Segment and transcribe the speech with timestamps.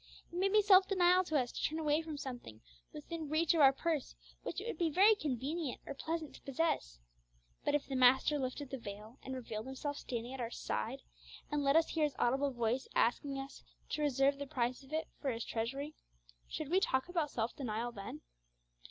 [0.31, 2.59] It may be self denial to us to turn away from something
[2.91, 6.99] within reach of our purse which it would be very convenient or pleasant to possess.
[7.63, 11.03] But if the Master lifted the veil, and revealed Himself standing at our side,
[11.51, 15.07] and let us hear His audible voice asking us to reserve the price of it
[15.21, 15.93] for His treasury,
[16.49, 18.21] should we talk about self denial then?